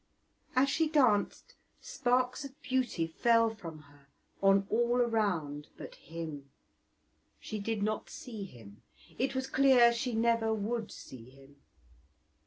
As 0.55 0.67
she 0.67 0.89
danced 0.89 1.53
sparks 1.79 2.43
of 2.43 2.59
beauty 2.63 3.05
fell 3.05 3.51
from 3.51 3.81
her 3.83 4.07
on 4.41 4.65
all 4.71 4.95
around 4.99 5.67
but 5.77 5.93
him; 5.93 6.49
she 7.39 7.59
did 7.59 7.83
not 7.83 8.09
see 8.09 8.45
him; 8.45 8.81
it 9.19 9.35
was 9.35 9.45
clear 9.45 9.93
she 9.93 10.15
never 10.15 10.55
would 10.55 10.91
see 10.91 11.29
him. 11.29 11.57